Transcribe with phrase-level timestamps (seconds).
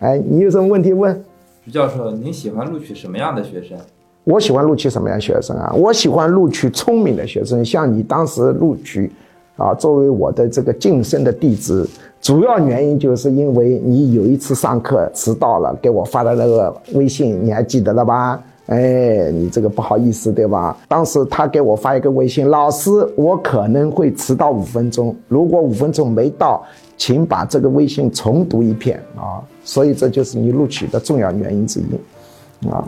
[0.00, 1.24] 哎，你有什么问题问？
[1.64, 3.76] 徐教授，您喜欢录取什么样的学生？
[4.22, 5.72] 我喜欢录取什么样学生啊？
[5.74, 9.10] 我喜欢录取聪明的学生，像你当时录取，
[9.56, 11.88] 啊，作为我的这个晋升的弟子，
[12.20, 18.40] 主要原因就是因为你有一次上课迟到了，给我发的那个微信，你还记得了吧？
[18.68, 20.76] 哎，你这个不好意思，对吧？
[20.88, 26.62] 当时他给我发一个微信，老师，我可能会迟到五分钟，如果五分钟没到，
[26.96, 29.40] 请把这个微信重读一遍啊。
[29.64, 32.84] 所以这就是你录取的重要原因之一，啊。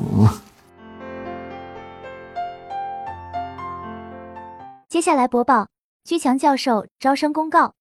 [4.91, 5.69] 接下来播报
[6.05, 7.73] 居强教授招生公告。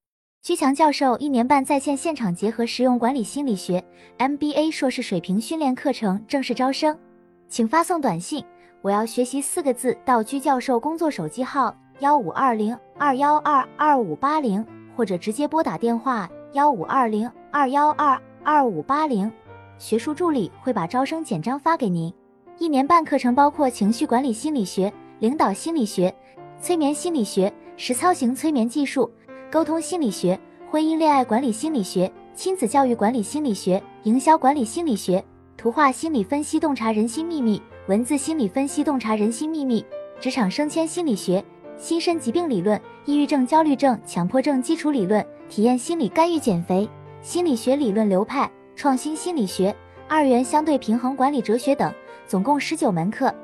[0.42, 3.84] 居强教授一年半在线现场结合实用管理心理学
[4.20, 6.98] MBA 硕士水平训练课程正式招生。
[7.50, 8.46] 请发送短信
[8.84, 14.64] “我要学习”四个字到居教授工作手机号幺五二零二幺二二五八零，
[14.96, 19.30] 或者直接拨打电话幺五二零二幺二二五八零，
[19.80, 22.14] 学术助理会把招生简章发给您。
[22.60, 26.14] 一年半课程包括情绪管理心理学、领导心理学、
[26.62, 29.10] 催眠心理学、实操型催眠技术、
[29.52, 30.40] 沟通心理学、
[30.70, 35.24] 婚姻恋爱管理心理学、亲子教育管理心理学、营销管理心理学。
[35.60, 39.86] 图画心理分析洞察人心秘密，文字心理分析洞察人心秘密，
[40.18, 41.44] 职场升迁心理学，
[41.78, 46.90] 心身疾病理论，抑郁症、焦虑症、强迫症基础理论，体验心理干预减肥，
[47.22, 49.76] 心理学理论流派，创新心理学，
[50.08, 51.94] 二元相对平衡管理哲学等，
[52.26, 53.36] 总共十九门课，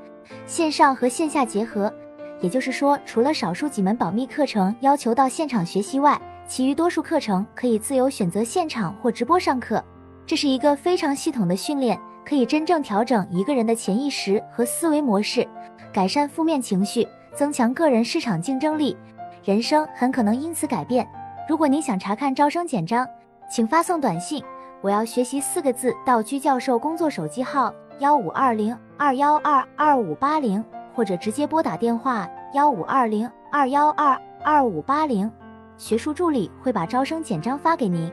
[0.45, 1.93] 线上和线下结合。
[2.39, 9.83] 也就是说，除了少数几门保密课程要求到现场学习外，其余多数课程可以自由选择现场或直播上课。
[10.27, 15.48] 这是一个非常系统的训练，可以真正调整一个人的潜意识和思维模式，
[15.94, 18.98] 改善负面情绪，增强个人市场竞争力，
[19.44, 21.08] 人生很可能因此改变。
[21.48, 23.08] 如果您想查看招生简章，
[23.48, 24.44] 请发送短信
[24.82, 30.64] “我要学习”四个字到居教授工作手机号幺五二零二幺二二五八零，
[30.95, 35.32] 或者直接拨打电话幺五二零二幺二二五八零，
[35.78, 38.11] 学术助理会把招生简章发给您。